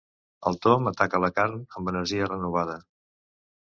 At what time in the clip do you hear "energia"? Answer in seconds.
1.93-2.31